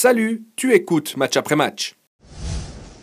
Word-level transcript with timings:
Salut, 0.00 0.42
tu 0.56 0.74
écoutes 0.74 1.16
match 1.16 1.38
après 1.38 1.56
match. 1.56 1.94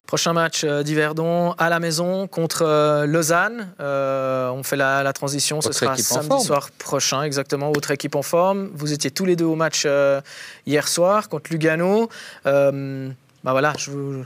Prochain 0.06 0.34
match 0.34 0.64
euh, 0.64 0.84
d'Yverdon 0.84 1.54
à 1.54 1.68
la 1.72 1.80
maison 1.80 2.28
contre 2.28 2.62
euh, 2.62 3.08
Lausanne. 3.08 3.74
Euh, 3.80 4.50
on 4.52 4.62
fait 4.62 4.76
la, 4.76 5.02
la 5.02 5.12
transition, 5.12 5.60
ce 5.60 5.70
Autre 5.70 5.80
sera 5.80 5.98
samedi 5.98 6.44
soir 6.46 6.70
prochain, 6.78 7.24
exactement. 7.24 7.72
Autre 7.72 7.90
équipe 7.90 8.14
en 8.14 8.22
forme. 8.22 8.70
Vous 8.76 8.94
étiez 8.94 9.10
tous 9.10 9.26
les 9.26 9.36
deux 9.36 9.44
au 9.46 9.56
match 9.56 9.86
euh, 9.88 10.22
hier 10.68 10.88
soir 10.88 11.30
contre 11.30 11.52
Lugano. 11.52 12.10
Euh, 12.46 13.10
bah 13.44 13.54
voilà, 13.54 13.74
je, 13.80 14.22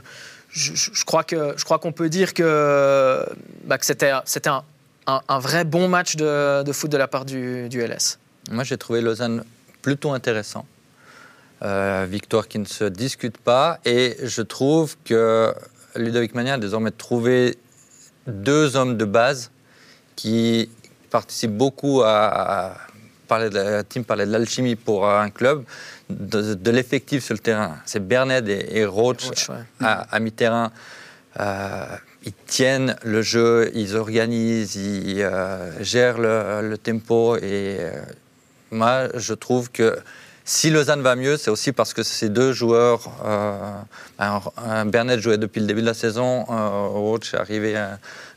je- 0.50 0.74
je- 0.74 0.90
je 0.92 1.04
crois 1.06 1.24
que 1.24 1.54
je 1.56 1.64
crois 1.64 1.78
qu'on 1.78 1.92
peut 1.92 2.10
dire 2.10 2.34
que, 2.34 3.24
bah, 3.64 3.78
que 3.78 3.86
c'était 3.86 4.12
c'était 4.26 4.50
un, 4.50 4.62
un- 5.06 5.22
un 5.26 5.38
vrai 5.38 5.64
bon 5.64 5.88
match 5.88 6.16
de, 6.16 6.62
de 6.64 6.72
foot 6.72 6.90
de 6.92 6.98
la 6.98 7.08
part 7.08 7.24
du, 7.24 7.70
du 7.70 7.80
LS. 7.80 8.18
Moi, 8.50 8.62
j'ai 8.64 8.76
trouvé 8.76 9.00
Lausanne 9.00 9.42
plutôt 9.80 10.10
intéressant. 10.12 10.66
Euh, 11.60 12.06
victoire 12.08 12.46
qui 12.46 12.60
ne 12.60 12.66
se 12.66 12.84
discute 12.84 13.36
pas. 13.36 13.80
Et 13.84 14.16
je 14.22 14.42
trouve 14.42 14.96
que 15.04 15.52
Ludovic 15.96 16.36
Magnin 16.36 16.54
a 16.54 16.58
désormais 16.58 16.92
trouvé 16.92 17.58
deux 18.28 18.76
hommes 18.76 18.96
de 18.96 19.04
base 19.04 19.50
qui 20.14 20.70
participent 21.10 21.56
beaucoup 21.56 22.02
à, 22.02 22.68
à 22.68 22.76
parler 23.26 23.50
de 23.50 23.58
la 23.58 23.82
team 23.82 24.04
parlait 24.04 24.24
de 24.24 24.30
l'alchimie 24.30 24.76
pour 24.76 25.10
un 25.10 25.30
club, 25.30 25.64
de, 26.10 26.54
de 26.54 26.70
l'effectif 26.70 27.24
sur 27.24 27.34
le 27.34 27.40
terrain. 27.40 27.76
C'est 27.86 28.06
Berned 28.06 28.48
et, 28.48 28.78
et 28.78 28.86
Roach, 28.86 29.24
Roach, 29.24 29.48
ouais. 29.48 29.56
à, 29.80 30.02
à 30.14 30.20
mi-terrain. 30.20 30.70
Euh, 31.40 31.86
ils 32.24 32.34
tiennent 32.46 32.94
le 33.02 33.20
jeu, 33.20 33.72
ils 33.74 33.96
organisent, 33.96 34.76
ils 34.76 35.22
euh, 35.22 35.82
gèrent 35.82 36.18
le, 36.18 36.68
le 36.68 36.78
tempo. 36.78 37.36
Et 37.36 37.78
euh, 37.80 38.00
moi, 38.70 39.08
je 39.14 39.34
trouve 39.34 39.72
que 39.72 39.98
si 40.48 40.70
Lausanne 40.70 41.02
va 41.02 41.14
mieux, 41.14 41.36
c'est 41.36 41.50
aussi 41.50 41.72
parce 41.72 41.92
que 41.92 42.02
ces 42.02 42.30
deux 42.30 42.54
joueurs, 42.54 43.02
euh, 43.22 44.84
Bernet 44.86 45.20
jouait 45.20 45.36
depuis 45.36 45.60
le 45.60 45.66
début 45.66 45.82
de 45.82 45.86
la 45.86 45.92
saison, 45.92 46.46
euh, 46.48 46.86
Roach 46.86 47.34
est 47.34 47.36
arrivé 47.36 47.76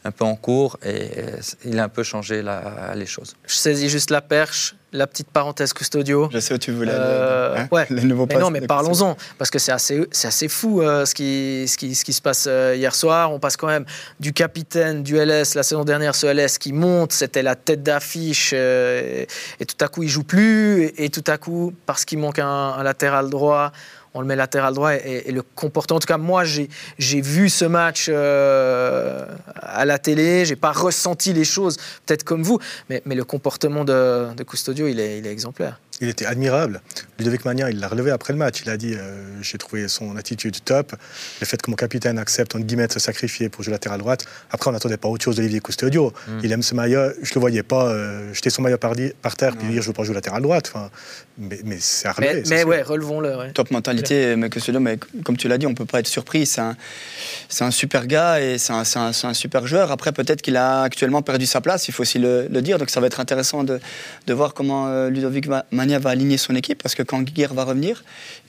un, 0.03 0.11
peu 0.11 0.25
en 0.25 0.35
cours 0.35 0.77
et 0.83 1.09
euh, 1.19 1.37
il 1.65 1.79
a 1.79 1.83
un 1.83 1.89
peu 1.89 2.03
changé 2.03 2.41
la- 2.41 2.93
les 2.95 3.05
choses. 3.05 3.35
Je 3.45 3.55
saisis 3.55 3.89
juste 3.89 4.09
la 4.09 4.21
perche, 4.21 4.75
la 4.93 5.07
petite 5.07 5.29
parenthèse 5.29 5.71
custodio. 5.73 6.29
Je 6.33 6.39
sais 6.39 6.53
où 6.53 6.57
tu 6.57 6.71
voulais. 6.71 6.91
Euh, 6.93 7.53
aller, 7.53 7.61
hein, 7.61 7.67
ouais. 7.71 7.85
Les 7.89 8.03
nouveaux 8.03 8.25
Mais 8.27 8.37
non, 8.37 8.49
mais 8.49 8.61
parlons-en, 8.61 9.15
parce 9.37 9.49
que 9.49 9.59
c'est 9.59 9.71
assez, 9.71 10.05
c'est 10.11 10.27
assez 10.27 10.47
fou 10.49 10.81
euh, 10.81 11.05
ce, 11.05 11.15
qui, 11.15 11.65
ce, 11.67 11.77
qui, 11.77 11.95
ce 11.95 12.03
qui 12.03 12.13
se 12.13 12.21
passe 12.21 12.45
euh, 12.49 12.75
hier 12.75 12.93
soir. 12.93 13.31
On 13.31 13.39
passe 13.39 13.55
quand 13.57 13.67
même 13.67 13.85
du 14.19 14.33
capitaine 14.33 15.01
du 15.03 15.15
LS, 15.17 15.55
la 15.55 15.63
saison 15.63 15.83
dernière, 15.85 16.13
ce 16.15 16.27
LS 16.27 16.57
qui 16.57 16.73
monte, 16.73 17.13
c'était 17.13 17.43
la 17.43 17.55
tête 17.55 17.83
d'affiche, 17.83 18.51
euh, 18.53 19.23
et, 19.23 19.27
et 19.61 19.65
tout 19.65 19.77
à 19.83 19.87
coup 19.87 20.03
il 20.03 20.09
joue 20.09 20.23
plus, 20.23 20.83
et, 20.83 21.05
et 21.05 21.09
tout 21.09 21.23
à 21.27 21.37
coup, 21.37 21.73
parce 21.85 22.03
qu'il 22.05 22.19
manque 22.19 22.39
un, 22.39 22.47
un 22.47 22.83
latéral 22.83 23.29
droit, 23.29 23.71
on 24.13 24.21
le 24.21 24.27
met 24.27 24.35
latéral 24.35 24.73
droit, 24.73 24.93
et, 24.93 25.31
le 25.31 25.41
comportement, 25.41 25.97
en 25.97 25.99
tout 25.99 26.07
cas 26.07 26.17
moi 26.17 26.43
j'ai 26.43 26.69
j'ai 26.97 27.21
vu 27.21 27.49
ce 27.49 27.65
match 27.65 28.07
euh, 28.09 29.25
à 29.55 29.85
la 29.85 29.99
télé, 29.99 30.45
j'ai 30.45 30.55
pas 30.55 30.71
ressenti 30.71 31.33
les 31.33 31.45
choses, 31.45 31.77
peut-être 32.05 32.23
comme 32.23 32.43
vous, 32.43 32.59
mais, 32.89 33.01
mais 33.05 33.15
le 33.15 33.23
comportement 33.23 33.83
de, 33.85 34.33
de 34.33 34.43
Custodio, 34.43 34.87
il 34.87 34.99
est, 34.99 35.19
il 35.19 35.27
est 35.27 35.31
exemplaire. 35.31 35.79
Il 36.01 36.09
était 36.09 36.25
admirable. 36.25 36.81
Ludovic 37.19 37.45
Magnin, 37.45 37.69
il 37.69 37.79
l'a 37.79 37.87
relevé 37.87 38.09
après 38.09 38.33
le 38.33 38.39
match. 38.39 38.61
Il 38.65 38.69
a 38.71 38.77
dit 38.77 38.95
euh, 38.95 39.23
J'ai 39.41 39.59
trouvé 39.59 39.87
son 39.87 40.17
attitude 40.17 40.55
top. 40.65 40.95
Le 41.39 41.45
fait 41.45 41.61
que 41.61 41.69
mon 41.69 41.75
capitaine 41.75 42.17
accepte, 42.17 42.55
entre 42.55 42.65
guillemets, 42.65 42.87
de 42.87 42.93
se 42.93 42.99
sacrifier 42.99 43.49
pour 43.49 43.63
jouer 43.63 43.71
latéral 43.71 43.99
droite. 43.99 44.25
Après, 44.49 44.69
on 44.69 44.73
n'attendait 44.73 44.97
pas 44.97 45.07
autre 45.07 45.23
chose 45.23 45.35
d'Olivier 45.35 45.59
Custodio. 45.59 46.11
Il 46.43 46.51
aime 46.51 46.63
ce 46.63 46.73
maillot. 46.73 47.11
Je 47.21 47.29
ne 47.29 47.35
le 47.35 47.39
voyais 47.39 47.61
pas 47.63 47.87
euh, 47.89 48.33
jeter 48.33 48.49
son 48.49 48.63
maillot 48.63 48.79
par, 48.79 48.95
terre 48.95 49.55
puis 49.55 49.67
dire 49.67 49.81
Je 49.81 49.87
ne 49.87 49.87
veux 49.87 49.93
pas 49.93 50.03
jouer 50.03 50.15
latéral 50.15 50.41
droite. 50.41 50.71
Enfin, 50.73 50.89
mais 51.37 51.59
mais 51.63 51.77
c'est 51.79 52.07
à 52.07 52.13
relever. 52.13 52.43
Mais, 52.49 52.55
mais 52.57 52.63
ouais, 52.63 52.81
relevons-le. 52.81 53.37
ouais. 53.37 53.51
Top 53.51 53.69
mentalité, 53.69 54.35
mais 54.35 54.49
que 54.49 54.59
ce 54.59 54.71
mais 54.71 54.97
comme 55.23 55.37
tu 55.37 55.47
l'as 55.47 55.57
dit, 55.57 55.67
on 55.67 55.75
peut 55.75 55.85
pas 55.85 55.99
être 55.99 56.07
surpris. 56.07 56.45
C'est 56.45 56.61
un, 56.61 57.71
super 57.71 58.07
gars 58.07 58.41
et 58.41 58.57
c'est 58.57 58.73
un, 58.73 59.33
super 59.33 59.67
joueur. 59.67 59.91
Après, 59.91 60.11
peut-être 60.11 60.41
qu'il 60.41 60.57
a 60.57 60.81
actuellement 60.81 61.21
perdu 61.21 61.45
sa 61.45 61.61
place, 61.61 61.87
il 61.87 61.93
faut 61.93 62.01
aussi 62.01 62.19
le, 62.19 62.47
le 62.49 62.61
dire. 62.61 62.77
Donc, 62.79 62.89
ça 62.89 62.99
va 62.99 63.07
être 63.07 63.19
intéressant 63.19 63.63
de, 63.63 63.79
de 64.27 64.33
voir 64.33 64.53
comment 64.53 64.87
euh, 64.87 65.09
Ludovic 65.09 65.47
Va- 65.47 65.65
Mania 65.91 65.99
va 65.99 66.09
aligner 66.11 66.37
son 66.37 66.55
équipe, 66.55 66.81
parce 66.81 66.95
que 66.95 67.03
quand 67.03 67.21
Guiguer 67.21 67.47
va 67.53 67.65
revenir, 67.65 68.03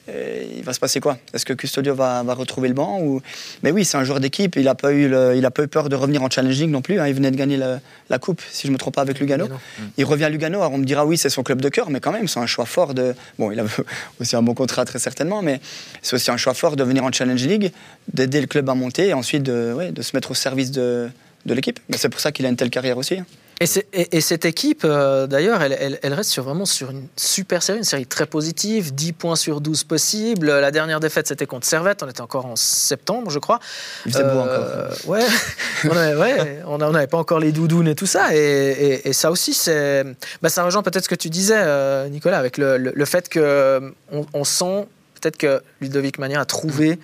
euh, 0.08 0.44
il 0.56 0.62
va 0.62 0.72
se 0.72 0.78
passer 0.80 1.00
quoi? 1.00 1.18
Est-ce 1.34 1.44
que 1.44 1.52
Custodio 1.52 1.94
va, 1.94 2.22
va 2.22 2.34
retrouver 2.34 2.68
le 2.68 2.74
banc 2.74 3.00
ou... 3.00 3.20
Mais 3.64 3.70
oui, 3.72 3.84
c'est 3.84 3.96
un 3.96 4.04
joueur 4.04 4.20
d'équipe. 4.20 4.54
Il 4.56 4.64
n'a 4.64 4.74
pas, 4.76 4.92
eu 4.92 5.08
le- 5.08 5.34
il 5.36 5.44
a 5.44 5.50
pas 5.50 5.62
eu 5.64 5.68
peur 5.68 5.88
de 5.88 5.96
revenir 5.96 6.22
en 6.22 6.30
challenging 6.30 6.70
non 6.70 6.82
plus. 6.82 7.00
hein. 7.00 7.06
Il 7.08 7.14
venait 7.14 7.30
de 7.32 7.36
gagner 7.36 7.56
la, 7.56 7.80
la 8.10 8.18
coupe, 8.18 8.40
si 8.50 8.62
je 8.62 8.68
ne 8.68 8.74
me 8.74 8.78
trompe 8.78 8.94
pas, 8.94 9.02
avec 9.02 9.18
Lugano. 9.18 9.44
Lugano. 9.44 9.60
Il 9.98 10.04
revient 10.04 10.24
à 10.24 10.28
Lugano. 10.28 10.58
Alors 10.60 10.72
on 10.72 10.78
me 10.78 10.84
dira 10.84 11.04
oui, 11.04 11.18
c'est 11.18 11.30
son 11.30 11.42
club 11.42 11.60
de 11.60 11.68
cœur, 11.68 11.90
mais 11.90 11.98
quand 12.00 12.12
même, 12.12 12.28
c'est 12.28 12.40
un 12.40 12.46
choix 12.46 12.64
fort 12.66 12.94
de. 12.94 13.14
Bon, 13.38 13.50
il 13.50 13.58
a 13.60 13.64
aussi 14.20 14.36
un 14.36 14.42
bon 14.42 14.54
contrat 14.54 14.84
très 14.84 14.98
certainement, 15.00 15.42
mais 15.42 15.60
c'est 16.02 16.14
aussi 16.14 16.30
un 16.30 16.36
choix 16.36 16.54
fort 16.54 16.76
de 16.76 16.84
venir 16.84 17.04
en 17.04 17.10
Challenge 17.12 17.44
League, 17.44 17.72
d'aider 18.12 18.40
le 18.40 18.46
club 18.46 18.68
à 18.70 18.74
monter 18.74 19.08
et 19.08 19.14
ensuite 19.14 19.42
de, 19.42 19.72
ouais, 19.72 19.90
de 19.92 20.02
se 20.02 20.16
mettre 20.16 20.30
au 20.30 20.34
service 20.34 20.70
de, 20.70 21.08
de 21.46 21.54
l'équipe. 21.54 21.78
Mais 21.88 21.96
c'est 21.96 22.08
pour 22.08 22.20
ça 22.20 22.30
qu'il 22.32 22.46
a 22.46 22.48
une 22.48 22.56
telle 22.56 22.70
carrière 22.70 22.98
aussi. 22.98 23.18
hein. 23.18 23.26
Et, 23.62 23.66
c'est- 23.66 23.86
et- 23.92 24.16
et 24.16 24.20
cette 24.20 24.44
équipe, 24.44 24.82
euh, 24.84 25.28
d'ailleurs, 25.28 25.62
elle, 25.62 25.76
elle- 25.78 25.98
elle 26.02 26.14
reste 26.14 26.30
sur, 26.30 26.42
vraiment 26.42 26.64
sur 26.66 26.90
une 26.90 27.06
super 27.16 27.62
série, 27.62 27.78
une 27.78 27.84
série 27.84 28.06
très 28.06 28.26
positive, 28.26 28.92
10 28.92 29.12
points 29.12 29.36
sur 29.36 29.60
12 29.60 29.84
possibles. 29.84 30.46
La 30.48 30.72
dernière 30.72 30.98
défaite, 30.98 31.28
c'était 31.28 31.46
contre 31.46 31.64
Servette, 31.66 32.02
on 32.02 32.08
était 32.08 32.22
encore 32.22 32.46
en 32.46 32.56
septembre, 32.56 33.30
je 33.30 33.38
crois. 33.38 33.60
Il 34.04 34.12
faisait 34.12 34.24
beau 34.24 34.30
Euh, 34.40 34.86
encore. 34.88 35.08
Ouais, 35.10 35.20
on 35.84 35.96
avait- 35.96 36.16
ouais, 36.16 36.58
on 36.66 36.80
a- 36.80 36.88
on 36.88 36.90
n'avait 36.90 37.06
pas 37.06 37.18
encore 37.18 37.38
les 37.38 37.52
doudounes 37.52 37.86
et 37.86 37.94
tout 37.94 38.06
ça. 38.06 38.34
Et, 38.34 39.12
ça 39.12 39.30
aussi, 39.30 39.54
c'est, 39.54 40.04
bah, 40.42 40.48
ça 40.48 40.64
rejoint 40.64 40.82
peut-être 40.82 41.04
ce 41.04 41.08
que 41.08 41.14
tu 41.14 41.30
disais, 41.30 41.54
euh, 41.56 42.08
Nicolas, 42.08 42.38
avec 42.38 42.58
le, 42.58 42.78
le- 42.78 42.92
le 42.94 43.04
fait 43.04 43.32
qu'on 43.32 43.92
on 44.34 44.44
sent 44.44 44.86
peut-être 45.20 45.36
que 45.36 45.62
Ludovic 45.80 46.18
Magnin 46.18 46.40
a 46.40 46.44
trouvé 46.44 46.98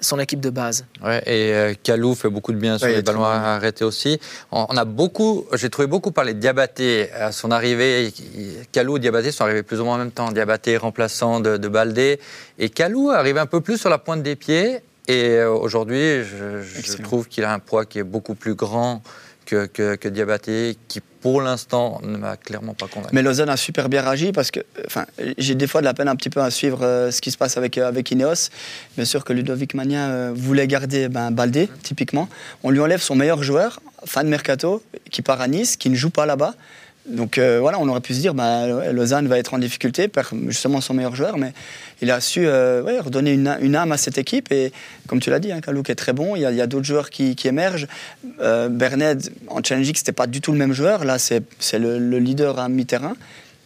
son 0.00 0.18
équipe 0.18 0.40
de 0.40 0.50
base. 0.50 0.84
Ouais, 1.04 1.22
et 1.26 1.52
euh, 1.54 1.74
Kalou 1.82 2.14
fait 2.14 2.28
beaucoup 2.28 2.52
de 2.52 2.58
bien 2.58 2.78
sur 2.78 2.86
Ouais, 2.86 2.96
les 2.96 3.02
ballons 3.02 3.24
arrêtés 3.24 3.84
aussi. 3.84 4.18
On, 4.52 4.66
on 4.68 4.76
a 4.76 4.84
beaucoup, 4.84 5.46
j'ai 5.54 5.70
trouvé 5.70 5.86
beaucoup 5.88 6.10
parler 6.10 6.34
de 6.34 6.38
Diabaté 6.40 7.10
à 7.12 7.32
son 7.32 7.50
arrivée. 7.50 8.12
Kalou 8.72 8.96
et 8.96 9.00
Diabaté 9.00 9.32
sont 9.32 9.44
arrivés 9.44 9.62
plus 9.62 9.80
ou 9.80 9.84
moins 9.84 9.94
en 9.96 9.98
même 9.98 10.10
temps. 10.10 10.30
Diabaté 10.32 10.76
remplaçant 10.76 11.40
de, 11.40 11.56
de 11.56 11.68
Baldé. 11.68 12.20
Et 12.58 12.68
Kalou 12.68 13.10
arrive 13.10 13.38
un 13.38 13.46
peu 13.46 13.60
plus 13.60 13.78
sur 13.78 13.90
la 13.90 13.98
pointe 13.98 14.22
des 14.22 14.36
pieds. 14.36 14.80
Et 15.08 15.36
euh, 15.36 15.50
aujourd'hui, 15.50 16.24
je, 16.24 16.62
je 16.62 17.02
trouve 17.02 17.28
qu'il 17.28 17.44
a 17.44 17.52
un 17.52 17.60
poids 17.60 17.84
qui 17.84 17.98
est 18.00 18.04
beaucoup 18.04 18.34
plus 18.34 18.54
grand 18.54 19.02
que, 19.46 19.66
que, 19.66 19.94
que 19.94 20.08
Diabaté, 20.08 20.76
qui 20.88 21.00
pour 21.26 21.40
l'instant 21.40 22.00
ne 22.04 22.16
m'a 22.16 22.36
clairement 22.36 22.74
pas 22.74 22.86
convaincu. 22.86 23.14
Mais 23.14 23.22
Lausanne 23.22 23.48
a 23.48 23.56
super 23.56 23.88
bien 23.88 24.02
réagi 24.02 24.32
parce 24.32 24.50
que 24.50 24.60
enfin, 24.86 25.06
j'ai 25.38 25.54
des 25.54 25.66
fois 25.66 25.80
de 25.80 25.84
la 25.86 25.94
peine 25.94 26.08
un 26.08 26.14
petit 26.14 26.30
peu 26.30 26.40
à 26.40 26.50
suivre 26.50 26.84
euh, 26.84 27.10
ce 27.10 27.20
qui 27.20 27.30
se 27.30 27.38
passe 27.38 27.56
avec, 27.56 27.78
euh, 27.78 27.88
avec 27.88 28.10
Ineos. 28.10 28.50
Bien 28.96 29.04
sûr 29.04 29.24
que 29.24 29.32
Ludovic 29.32 29.74
Magnin 29.74 30.08
euh, 30.08 30.32
voulait 30.34 30.66
garder 30.66 31.08
ben, 31.08 31.30
Baldé, 31.30 31.68
typiquement. 31.82 32.28
On 32.62 32.70
lui 32.70 32.80
enlève 32.80 33.00
son 33.00 33.16
meilleur 33.16 33.42
joueur, 33.42 33.80
fan 34.04 34.28
mercato, 34.28 34.82
qui 35.10 35.22
part 35.22 35.40
à 35.40 35.48
Nice, 35.48 35.76
qui 35.76 35.90
ne 35.90 35.96
joue 35.96 36.10
pas 36.10 36.26
là-bas. 36.26 36.54
Donc 37.08 37.38
euh, 37.38 37.58
voilà, 37.60 37.78
on 37.78 37.88
aurait 37.88 38.00
pu 38.00 38.14
se 38.14 38.20
dire, 38.20 38.34
ouais, 38.34 38.92
Lausanne 38.92 39.28
va 39.28 39.38
être 39.38 39.54
en 39.54 39.58
difficulté, 39.58 40.08
perd 40.08 40.28
justement 40.48 40.80
son 40.80 40.94
meilleur 40.94 41.14
joueur, 41.14 41.38
mais 41.38 41.52
il 42.02 42.10
a 42.10 42.20
su 42.20 42.46
euh, 42.46 42.82
redonner 43.00 43.32
une, 43.32 43.76
âme 43.76 43.92
à 43.92 43.96
cette 43.96 44.18
équipe. 44.18 44.50
Et 44.50 44.72
comme 45.06 45.20
tu 45.20 45.30
l'as 45.30 45.38
dit, 45.38 45.52
hein, 45.52 45.60
Kalouk 45.60 45.88
est 45.88 45.94
très 45.94 46.12
bon, 46.12 46.34
il 46.34 46.42
y 46.42 46.44
a, 46.60 46.66
d'autres 46.66 46.84
joueurs 46.84 47.10
qui, 47.10 47.36
émergent. 47.44 47.86
Euh, 48.40 48.68
en 49.48 49.62
Challenge 49.62 49.86
League, 49.86 49.96
c'était 49.96 50.12
pas 50.12 50.26
du 50.26 50.40
tout 50.40 50.52
le 50.52 50.58
même 50.58 50.72
joueur. 50.72 51.04
Là, 51.04 51.18
c'est 51.18 51.42
c'est 51.60 51.78
le, 51.78 51.98
le 51.98 52.18
leader 52.18 52.58
à 52.58 52.68
mi-terrain. 52.68 53.14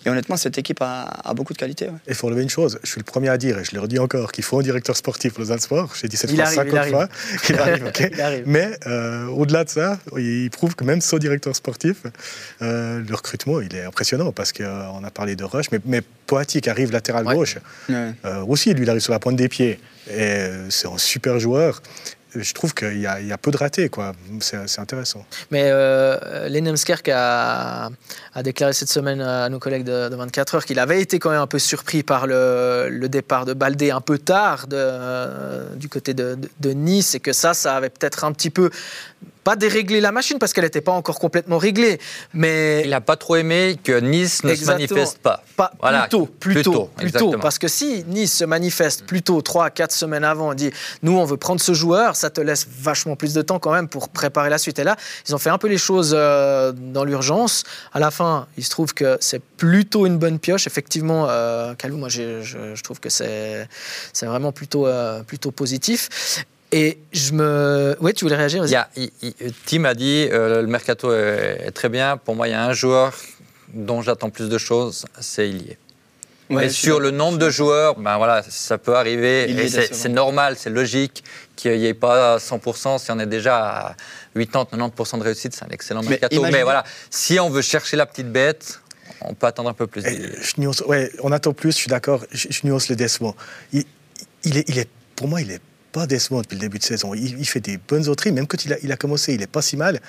Et 0.06 0.08
honnêtement, 0.08 0.36
cette 0.38 0.56
équipe 0.56 0.80
a, 0.80 1.02
a 1.02 1.34
beaucoup 1.34 1.52
de 1.52 1.58
qualité. 1.58 1.86
ouais. 1.86 1.94
Il 2.08 2.14
faut 2.14 2.26
relever 2.28 2.42
une 2.42 2.48
chose, 2.50 2.78
je 2.82 2.88
suis 2.90 2.98
le 3.00 3.04
premier 3.04 3.28
à 3.28 3.36
dire, 3.36 3.58
et 3.58 3.64
je 3.64 3.74
le 3.74 3.80
redis 3.80 3.98
encore, 3.98 4.32
qu'il 4.32 4.42
faut 4.44 4.58
un 4.58 4.62
directeur 4.62 4.96
sportif 4.96 5.32
pour 5.34 5.40
Lausanne 5.40 5.58
Sport. 5.60 5.92
J'ai 6.00 6.08
dit 6.08 6.16
cette 6.16 6.30
Il 6.30 6.36
fois 6.36 6.46
arrive, 6.46 6.58
il 6.64 6.70
50 6.70 6.78
arrive. 6.78 6.92
fois. 6.92 7.08
Il 7.50 7.58
arrive, 7.58 7.84
ok. 7.86 8.08
Il 8.12 8.20
arrive. 8.20 8.42
Mais 8.46 8.70
euh, 8.86 9.26
au-delà 9.26 9.64
de 9.64 9.68
ça, 9.68 9.98
il 10.16 10.48
prouve 10.50 10.74
que 10.74 10.84
même 10.84 11.00
sans 11.02 11.18
directeur 11.18 11.54
sportif, 11.54 11.98
euh, 12.62 13.02
le 13.06 13.14
recrutement, 13.14 13.60
il 13.60 13.74
est 13.76 13.84
impressionnant 13.84 14.32
parce 14.32 14.52
qu'on 14.52 15.04
a 15.04 15.10
parlé 15.10 15.36
de 15.36 15.44
Rush, 15.44 15.66
mais, 15.70 15.80
mais 15.84 16.02
Poati 16.26 16.60
qui 16.62 16.70
arrive 16.70 16.92
latéral 16.92 17.26
Ouais. 17.26 17.34
gauche, 17.34 17.58
Ouais. 17.88 18.12
euh, 18.24 18.42
aussi, 18.46 18.72
lui, 18.72 18.84
il 18.84 18.88
arrive 18.90 19.02
sur 19.02 19.12
la 19.12 19.18
pointe 19.18 19.36
des 19.36 19.48
pieds. 19.48 19.78
Et 20.08 20.12
euh, 20.18 20.70
c'est 20.70 20.88
un 20.88 20.96
super 20.96 21.38
joueur. 21.38 21.82
Je 22.34 22.52
trouve 22.52 22.74
qu'il 22.74 22.98
y, 23.00 23.06
a- 23.06 23.38
peu 23.38 23.50
de 23.50 23.56
ratés, 23.56 23.88
quoi. 23.88 24.12
C'est 24.40 24.78
intéressant. 24.78 25.24
Mais 25.50 25.64
euh, 25.64 26.48
a, 27.12 27.90
déclaré 28.42 28.72
cette 28.72 28.88
semaine 28.88 29.20
à 29.20 29.48
nos 29.48 29.58
collègues 29.58 29.84
de, 29.84 30.08
de 30.08 30.16
24 30.16 30.54
heures 30.54 30.64
qu'il 30.64 30.78
avait 30.78 31.00
été 31.00 31.18
quand 31.18 31.30
même 31.30 31.40
un 31.40 31.46
peu 31.46 31.58
surpris 31.58 32.02
par 32.02 32.26
le, 32.26 33.08
départ 33.08 33.44
de 33.44 33.54
Baldé 33.54 33.90
un 33.90 34.00
peu 34.00 34.18
tard 34.18 34.66
euh, 34.72 35.74
du 35.74 35.88
côté 35.88 36.14
de 36.14 36.38
Nice 36.72 37.14
et 37.14 37.20
que 37.20 37.32
ça, 37.32 37.54
ça 37.54 37.76
avait 37.76 37.90
peut-être 37.90 38.24
un 38.24 38.32
petit 38.32 38.50
peu 38.50 38.70
pas 39.44 39.56
dérégler 39.56 40.00
la 40.00 40.12
machine 40.12 40.38
parce 40.38 40.52
qu'elle 40.52 40.64
n'était 40.64 40.80
pas 40.80 40.92
encore 40.92 41.18
complètement 41.18 41.58
réglée, 41.58 41.98
mais 42.34 42.82
Il 42.84 42.90
n'a 42.90 43.00
pas 43.00 43.16
trop 43.16 43.36
aimé 43.36 43.78
que 43.82 43.98
Nice 44.00 44.44
ne 44.44 44.50
Exactement. 44.50 44.86
se 44.88 44.94
manifeste 44.94 45.18
pas. 45.18 45.42
Pas 45.56 45.72
Voilà, 45.80 46.00
plus 46.02 46.08
tôt, 46.10 46.26
plus 46.26 46.54
plus 46.54 46.62
tôt, 46.62 46.72
tôt, 46.72 46.90
plus 46.96 47.10
tôt. 47.12 47.18
exactement. 47.18 47.42
Parce 47.42 47.58
que 47.58 47.68
si 47.68 48.04
Nice 48.06 48.36
se 48.36 48.44
manifeste 48.44 49.04
plus 49.06 49.22
tôt, 49.22 49.40
3 49.42 49.70
4 49.70 49.92
semaines 49.92 50.24
avant, 50.24 50.52
et 50.52 50.56
dit 50.56 50.70
nous 51.02 51.12
on 51.18 51.24
veut 51.24 51.36
prendre 51.36 51.60
ce 51.60 51.72
joueur, 51.72 52.16
ça 52.16 52.30
te 52.30 52.40
laisse 52.40 52.66
vachement 52.70 53.16
plus 53.16 53.34
de 53.34 53.42
temps 53.42 53.58
quand 53.58 53.72
même 53.72 53.88
pour 53.88 54.08
préparer 54.10 54.50
la 54.50 54.58
suite. 54.58 54.78
Et 54.78 54.84
là, 54.84 54.96
ils 55.28 55.34
ont 55.34 55.38
fait 55.38 55.50
un 55.50 55.58
peu 55.58 55.68
les 55.68 55.78
choses 55.78 56.12
euh, 56.16 56.72
dans 56.72 57.04
l'urgence. 57.04 57.64
À 57.92 57.98
la 58.00 58.10
fin, 58.10 58.46
il 58.56 58.64
se 58.64 58.70
trouve 58.70 58.94
que 58.94 59.16
c'est 59.20 59.42
plutôt 59.42 60.06
une 60.06 60.18
bonne 60.18 60.38
pioche. 60.38 60.66
Effectivement, 60.66 61.26
euh, 61.28 61.74
Kalou, 61.74 61.96
moi 61.96 62.08
je, 62.08 62.42
je 62.42 62.82
trouve 62.82 63.00
que 63.00 63.08
c'est 63.08 63.66
c'est 64.12 64.26
vraiment 64.26 64.52
plutôt, 64.52 64.86
euh, 64.86 65.22
plutôt 65.22 65.50
positif. 65.50 66.08
Et 66.72 66.98
je 67.12 67.32
me. 67.32 67.96
Oui, 68.00 68.12
tu 68.14 68.24
voulais 68.24 68.36
réagir 68.36 68.64
Il 68.64 68.70
vas-y. 68.70 68.72
y 68.72 68.76
a- 68.76 68.88
il- 68.96 69.10
il- 69.22 69.52
Tim 69.66 69.84
a 69.84 69.94
dit 69.94 70.28
euh, 70.30 70.60
le 70.62 70.68
mercato 70.68 71.12
est, 71.12 71.62
est 71.66 71.70
très 71.72 71.88
bien. 71.88 72.16
Pour 72.16 72.36
moi, 72.36 72.46
il 72.48 72.52
y 72.52 72.54
a 72.54 72.64
un 72.64 72.72
joueur 72.72 73.12
dont 73.74 74.02
j'attends 74.02 74.30
plus 74.30 74.48
de 74.48 74.58
choses, 74.58 75.04
c'est 75.20 75.48
Ilié. 75.48 75.78
Ouais, 76.48 76.66
et 76.66 76.68
sur 76.70 76.98
le 76.98 77.12
nombre 77.12 77.38
de 77.38 77.48
joueurs, 77.48 77.94
ben 77.96 78.16
voilà, 78.18 78.42
ça 78.48 78.76
peut 78.78 78.96
arriver. 78.96 79.68
C'est 79.92 80.08
normal, 80.08 80.56
c'est 80.58 80.70
logique 80.70 81.22
qu'il 81.54 81.78
n'y 81.78 81.86
ait 81.86 81.94
pas 81.94 82.38
100%. 82.38 82.98
Si 82.98 83.10
on 83.12 83.20
est 83.20 83.26
déjà 83.26 83.58
à 83.58 83.94
80-90% 84.36 85.18
de 85.18 85.22
réussite, 85.22 85.54
c'est 85.54 85.64
un 85.64 85.68
excellent 85.68 86.02
Mais 86.02 86.10
mercato. 86.10 86.42
Mais, 86.50 86.62
voilà, 86.64 86.82
si 87.08 87.38
on 87.38 87.50
veut 87.50 87.62
chercher 87.62 87.96
la 87.96 88.04
petite 88.06 88.32
bête, 88.32 88.80
on 89.20 89.34
peut 89.34 89.46
attendre 89.46 89.70
un 89.70 89.74
peu 89.74 89.86
plus. 89.86 90.02
Je 90.02 90.60
nuance- 90.60 90.82
ouais, 90.88 91.12
on 91.22 91.30
attend 91.30 91.52
plus, 91.52 91.70
je 91.70 91.76
suis 91.76 91.88
d'accord, 91.88 92.24
je, 92.32 92.48
je 92.50 92.60
nuance 92.66 92.88
le 92.88 92.96
décevant. 92.96 93.36
Il, 93.72 93.84
il 94.42 94.56
est, 94.58 94.68
il 94.68 94.78
est, 94.78 94.88
pour 95.14 95.28
moi, 95.28 95.40
il 95.42 95.48
n'est 95.48 95.60
pas 95.92 96.06
décevant 96.06 96.40
depuis 96.40 96.54
le 96.56 96.60
début 96.60 96.78
de 96.78 96.84
saison. 96.84 97.14
Il, 97.14 97.38
il 97.38 97.44
fait 97.46 97.60
des 97.60 97.78
bonnes 97.78 98.08
autres 98.08 98.28
même 98.30 98.46
quand 98.46 98.64
il 98.64 98.72
a, 98.72 98.76
il 98.82 98.92
a 98.92 98.96
commencé, 98.96 99.34
il 99.34 99.40
n'est 99.40 99.46
pas 99.46 99.62
si 99.62 99.76
mal. 99.76 100.00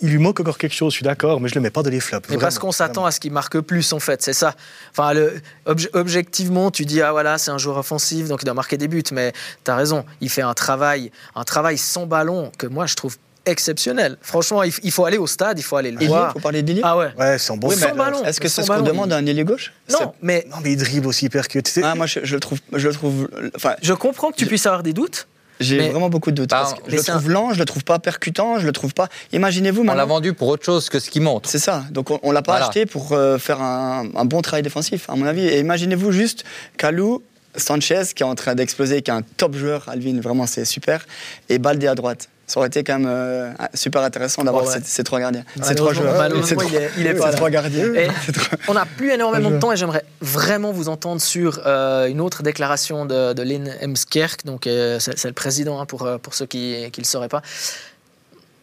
Il 0.00 0.08
lui 0.08 0.18
manque 0.18 0.40
encore 0.40 0.56
quelque 0.56 0.74
chose, 0.74 0.92
je 0.92 0.96
suis 0.96 1.04
d'accord, 1.04 1.42
mais 1.42 1.48
je 1.50 1.54
ne 1.54 1.60
le 1.60 1.64
mets 1.64 1.70
pas 1.70 1.82
dans 1.82 1.90
les 1.90 2.00
flops. 2.00 2.30
Mais 2.30 2.38
parce 2.38 2.58
qu'on 2.58 2.72
s'attend 2.72 3.04
à 3.04 3.10
ce 3.10 3.20
qu'il 3.20 3.32
marque 3.32 3.60
plus, 3.60 3.92
en 3.92 4.00
fait, 4.00 4.22
c'est 4.22 4.32
ça. 4.32 4.54
Enfin, 4.92 5.12
le, 5.12 5.42
obje- 5.66 5.90
objectivement, 5.92 6.70
tu 6.70 6.86
dis, 6.86 7.02
ah 7.02 7.12
voilà, 7.12 7.36
c'est 7.36 7.50
un 7.50 7.58
joueur 7.58 7.76
offensif, 7.76 8.28
donc 8.28 8.40
il 8.40 8.46
doit 8.46 8.54
marquer 8.54 8.78
des 8.78 8.88
buts. 8.88 9.04
Mais 9.12 9.34
tu 9.62 9.70
as 9.70 9.76
raison, 9.76 10.06
il 10.22 10.30
fait 10.30 10.40
un 10.40 10.54
travail, 10.54 11.12
un 11.34 11.44
travail 11.44 11.76
sans 11.76 12.06
ballon 12.06 12.50
que 12.56 12.66
moi, 12.66 12.86
je 12.86 12.94
trouve 12.94 13.18
exceptionnel. 13.46 14.16
Franchement, 14.22 14.62
il, 14.62 14.72
il 14.82 14.90
faut 14.90 15.04
aller 15.04 15.18
au 15.18 15.26
stade, 15.26 15.58
il 15.58 15.62
faut 15.62 15.76
aller 15.76 15.90
le 15.90 16.04
voir. 16.06 16.32
faut 16.32 16.40
parler 16.40 16.62
d'Ilié 16.62 16.80
Ah 16.84 16.96
ouais. 16.96 17.08
Ouais, 17.18 17.38
c'est 17.38 17.52
un 17.52 17.56
bon 17.56 17.68
Oui, 17.68 17.76
mais 17.78 17.88
sans 17.88 17.94
ballon. 17.94 18.24
Est-ce 18.24 18.40
que 18.40 18.48
c'est 18.48 18.62
ce 18.62 18.66
qu'on 18.68 18.82
demande 18.82 19.12
à 19.12 19.16
un 19.16 19.26
ailier 19.26 19.44
gauche? 19.44 19.72
Non, 19.90 20.12
mais 20.22 20.46
Non, 20.50 20.56
mais 20.62 20.72
il 20.72 20.76
dribble 20.76 21.06
aussi, 21.06 21.26
il 21.26 21.30
percute. 21.30 21.68
C'est- 21.68 21.82
Ah, 21.82 21.94
moi, 21.94 22.06
je, 22.06 22.20
je 22.22 22.34
le 22.34 22.40
trouve, 22.40 22.58
je 22.72 22.88
le 22.88 22.94
trouve. 22.94 23.28
Enfin, 23.56 23.74
je 23.82 23.92
comprends 23.92 24.30
que 24.30 24.36
tu 24.36 24.46
puisses 24.46 24.66
avoir 24.66 24.82
des 24.82 24.92
doutes. 24.92 25.26
j'ai 25.60 25.76
Mais- 25.78 25.90
vraiment 25.90 26.08
beaucoup 26.10 26.30
de 26.32 26.36
doutes. 26.36 26.50
Parce 26.50 26.74
que 26.74 26.80
je 26.88 26.96
le 26.96 27.02
trouve 27.02 27.30
lent, 27.30 27.52
je 27.52 27.58
le 27.60 27.64
trouve 27.64 27.84
pas 27.84 27.98
percutant, 28.00 28.58
je 28.58 28.66
le 28.66 28.72
trouve 28.72 28.92
pas. 28.92 29.08
Imaginez-vous 29.32 29.82
On 29.86 29.94
l'a 29.94 30.04
vendu 30.04 30.32
pour 30.32 30.48
autre 30.48 30.64
chose 30.64 30.88
que 30.88 30.98
ce 30.98 31.10
qu'il 31.10 31.22
montre. 31.22 31.48
C'est 31.48 31.60
ça. 31.60 31.84
Donc 31.92 32.10
on, 32.10 32.18
on 32.24 32.32
l'a 32.32 32.42
pas 32.42 32.52
Voilà. 32.52 32.66
acheté 32.66 32.86
pour 32.86 33.12
euh, 33.12 33.38
faire 33.38 33.60
un, 33.62 34.08
un 34.16 34.24
bon 34.24 34.42
travail 34.42 34.62
défensif, 34.62 35.08
à 35.08 35.14
mon 35.14 35.26
avis. 35.26 35.46
Et 35.46 35.60
imaginez-vous 35.60 36.10
juste 36.10 36.44
Kalou, 36.76 37.22
Sanchez 37.56 38.02
qui 38.16 38.24
est 38.24 38.26
en 38.26 38.34
train 38.34 38.56
d'exploser, 38.56 39.00
qui 39.02 39.12
est 39.12 39.14
un 39.14 39.22
top 39.22 39.54
joueur, 39.54 39.88
Alvin, 39.88 40.20
vraiment 40.20 40.46
c'est 40.48 40.64
super, 40.64 41.06
et 41.48 41.58
Baldé 41.58 41.86
à 41.86 41.94
droite. 41.94 42.28
Ça 42.46 42.60
aurait 42.60 42.66
été 42.68 42.84
quand 42.84 42.98
même 42.98 43.08
euh, 43.08 43.52
super 43.72 44.02
intéressant 44.02 44.44
d'avoir 44.44 44.64
Oh 44.64 44.68
ouais. 44.68 44.74
ces, 44.80 44.84
ces 44.84 45.02
trois 45.04 45.18
gardiens. 45.18 45.44
Ces 45.62 45.74
trois 45.74 45.94
joueurs. 45.94 46.14
malheureusement, 46.18 46.60
Ces 46.60 46.66
il 46.68 46.74
est- 46.76 46.90
il 46.98 47.06
est 47.06 47.14
pas 47.14 47.30
là. 47.30 47.36
trois 47.36 47.48
gardiens. 47.50 47.94
Et 47.94 48.08
on 48.68 48.74
n'a 48.74 48.84
plus 48.84 49.10
énormément 49.12 49.50
de 49.50 49.58
temps 49.58 49.72
et 49.72 49.76
j'aimerais 49.76 50.04
vraiment 50.20 50.70
vous 50.72 50.88
entendre 50.90 51.20
sur 51.22 51.60
euh, 51.64 52.06
une 52.06 52.20
autre 52.20 52.42
déclaration 52.42 53.06
de, 53.06 53.32
de 53.32 53.42
Lynn 53.42 53.72
Emskerk. 53.82 54.44
Donc, 54.44 54.66
euh, 54.66 54.98
c'est 55.00 55.24
le 55.24 55.32
président 55.32 55.80
hein, 55.80 55.86
pour, 55.86 56.06
pour 56.22 56.34
ceux 56.34 56.46
qui 56.46 56.74
ne 56.82 56.90
le 56.98 57.04
sauraient 57.04 57.28
pas. 57.28 57.40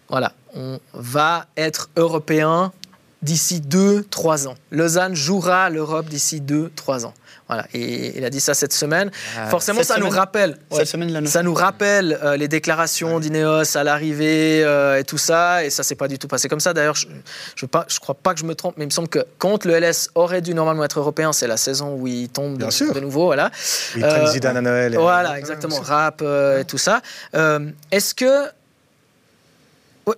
Voilà, 0.10 0.33
on 0.56 0.80
va 0.94 1.45
être 1.57 1.89
européen 1.95 2.72
d'ici 3.21 3.62
2-3 3.62 4.47
ans. 4.47 4.56
Lausanne 4.71 5.15
jouera 5.15 5.69
l'Europe 5.69 6.07
d'ici 6.07 6.41
2-3 6.41 7.06
ans. 7.06 7.13
Voilà, 7.47 7.65
et 7.73 8.18
il 8.18 8.23
a 8.23 8.29
dit 8.29 8.39
ça 8.39 8.53
cette 8.53 8.71
semaine. 8.71 9.12
Euh, 9.38 9.45
Forcément, 9.47 9.79
cette 9.79 9.89
ça 9.89 9.97
nous 10.00 10.07
rappelle. 10.09 10.57
Cette 10.69 10.79
ouais, 10.79 10.85
semaine, 10.85 11.27
ça 11.27 11.44
nous 11.44 11.53
rappelle 11.53 12.18
euh, 12.23 12.38
les 12.38 12.47
déclarations 12.47 13.19
d'Ineos 13.19 13.75
à 13.75 13.83
l'arrivée 13.83 14.63
euh, 14.63 14.97
et 15.00 15.03
tout 15.03 15.18
ça, 15.18 15.65
et 15.65 15.69
ça 15.69 15.83
s'est 15.83 15.95
pas 15.95 16.07
du 16.07 16.18
tout 16.18 16.29
passé 16.29 16.47
comme 16.47 16.62
ça. 16.62 16.73
D'ailleurs, 16.73 16.95
je 16.95 17.07
ne 17.07 17.68
je 17.89 18.00
crois 18.00 18.13
pas 18.13 18.33
que 18.33 18.39
je 18.39 18.45
me 18.45 18.56
trompe, 18.56 18.75
mais 18.77 18.85
il 18.85 18.88
me 18.88 18.91
semble 18.91 19.09
que 19.09 19.25
quand 19.38 19.65
le 19.65 19.77
LS 19.77 20.12
aurait 20.15 20.39
dû 20.41 20.53
normalement 20.53 20.85
être 20.85 21.00
européen, 21.00 21.33
c'est 21.33 21.47
la 21.47 21.57
saison 21.57 21.94
où 21.95 22.07
il 22.07 22.29
tombe 22.29 22.57
Bien 22.57 22.68
de, 22.68 22.71
sûr. 22.71 22.94
de 22.94 23.01
nouveau. 23.01 23.25
Voilà, 23.25 23.51
Ils 23.95 24.01
prennent 24.01 24.27
Zidane 24.27 24.56
à 24.57 24.62
Noël. 24.62 24.94
et- 24.94 24.97
voilà 24.97 25.38
exactement, 25.38 25.79
rap 25.81 26.21
euh, 26.21 26.62
et 26.62 26.65
tout 26.65 26.77
ça. 26.77 27.01
Euh, 27.35 27.69
Est-ce 27.91 28.15
que 28.15 28.47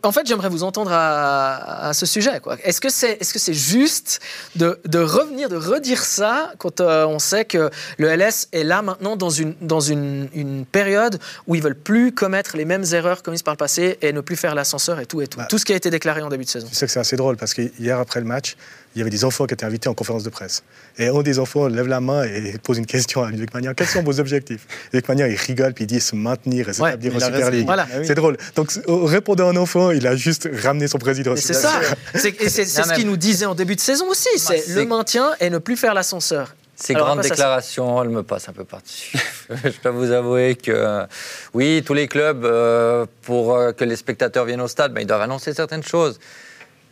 En 0.03 0.11
fait, 0.11 0.25
j'aimerais 0.25 0.49
vous 0.49 0.63
entendre 0.63 0.91
à, 0.93 1.87
à 1.89 1.93
ce 1.93 2.05
sujet. 2.05 2.41
Est-ce 2.63 2.79
que 2.79 2.89
c'est 2.89 3.11
est 3.19 3.23
-ce 3.23 3.37
c'est 3.37 3.53
juste 3.53 4.21
de, 4.55 4.79
de 4.85 4.99
revenir, 4.99 5.49
de 5.49 5.57
redire 5.57 6.03
ça 6.05 6.53
quand 6.57 6.79
euh, 6.79 7.05
on 7.05 7.19
sait 7.19 7.45
que 7.45 7.69
le 7.97 8.07
LS 8.15 8.47
est 8.53 8.63
là 8.63 8.81
maintenant 8.81 9.17
dans 9.17 9.29
une, 9.29 9.53
dans 9.61 9.81
une, 9.81 10.29
une 10.33 10.65
période 10.65 11.19
où 11.47 11.55
ils 11.55 11.61
veulent 11.61 11.83
plus 11.91 12.13
commettre 12.13 12.55
les 12.55 12.65
mêmes 12.65 12.85
erreurs 12.93 13.23
commises 13.23 13.43
par 13.43 13.53
le 13.53 13.57
passé 13.57 13.97
et 14.01 14.13
ne 14.13 14.21
plus 14.21 14.37
faire 14.37 14.55
l'ascenseur 14.55 14.99
et 14.99 15.05
tout 15.05 15.21
et 15.21 15.27
tout. 15.27 15.37
Bah. 15.37 15.47
tout 15.49 15.57
ce 15.57 15.65
qui 15.65 15.73
a 15.73 15.75
été 15.75 15.89
déclaré 15.89 16.21
en 16.21 16.29
début 16.29 16.45
de 16.45 16.49
saison. 16.49 16.67
Tu 16.69 16.75
sais 16.75 16.85
que 16.85 16.91
c'est 16.91 16.99
assez 17.07 17.17
drôle 17.17 17.35
parce 17.37 17.53
que 17.53 17.63
hier 17.79 17.99
après 17.99 18.21
le 18.21 18.25
match, 18.25 18.55
il 18.95 18.99
y 18.99 19.01
avait 19.01 19.09
des 19.09 19.25
enfants 19.25 19.45
qui 19.47 19.53
étaient 19.55 19.65
invités 19.65 19.89
en 19.89 19.95
conférence 19.95 20.23
de 20.23 20.29
presse. 20.29 20.63
Et 20.99 21.07
un 21.07 21.21
des 21.23 21.39
enfants 21.39 21.67
lève 21.67 21.87
la 21.87 21.99
main 21.99 22.23
et 22.23 22.57
pose 22.63 22.77
une 22.77 22.85
question 22.85 23.23
à 23.23 23.29
Ludovic 23.29 23.53
Magnan. 23.53 23.73
Quels 23.75 23.87
sont 23.87 24.03
vos 24.03 24.19
objectifs? 24.19 24.67
Ludovic 24.91 25.09
Magnan, 25.09 25.25
il 25.25 25.35
rigole 25.35 25.73
puis 25.73 25.85
il 25.85 25.87
dit 25.87 25.99
se 25.99 26.15
maintenir 26.15 26.69
et 26.69 26.73
s'établir 26.73 27.15
en 27.15 27.17
a 27.17 27.25
Super 27.25 27.39
raison. 27.39 27.49
League. 27.51 27.65
Voilà. 27.65 27.87
C'est 28.03 28.15
drôle. 28.15 28.37
Donc, 28.55 28.71
en 28.87 29.05
répondant 29.05 29.47
à 29.47 29.51
un 29.51 29.55
enfant, 29.55 29.72
il 29.75 30.07
a 30.07 30.15
juste 30.15 30.49
ramené 30.61 30.87
son 30.87 30.97
président. 30.97 31.35
C'est 31.35 31.53
ça. 31.53 31.71
C'est 32.13 32.65
ce 32.65 32.93
qu'il 32.93 33.07
nous 33.07 33.17
disait 33.17 33.45
en 33.45 33.55
début 33.55 33.75
de 33.75 33.81
saison 33.81 34.07
aussi. 34.09 34.29
C'est 34.37 34.67
le 34.69 34.85
maintien 34.85 35.31
et 35.39 35.49
ne 35.49 35.57
plus 35.57 35.77
faire 35.77 35.93
l'ascenseur. 35.93 36.55
Ces 36.75 36.95
Alors 36.95 37.07
grandes 37.07 37.21
déclarations, 37.21 38.01
elles 38.01 38.09
me 38.09 38.23
passent 38.23 38.49
un 38.49 38.53
peu 38.53 38.65
par-dessus. 38.65 39.17
Je 39.63 39.81
dois 39.81 39.91
vous 39.91 40.11
avouer 40.11 40.55
que, 40.55 41.05
oui, 41.53 41.83
tous 41.85 41.93
les 41.93 42.07
clubs, 42.07 42.43
euh, 42.43 43.05
pour 43.21 43.55
euh, 43.55 43.71
que 43.71 43.85
les 43.85 43.95
spectateurs 43.95 44.45
viennent 44.45 44.61
au 44.61 44.67
stade, 44.67 44.91
ben, 44.91 45.01
ils 45.01 45.07
doivent 45.07 45.21
annoncer 45.21 45.53
certaines 45.53 45.83
choses. 45.83 46.19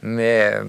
Mais 0.04 0.52
euh, 0.54 0.64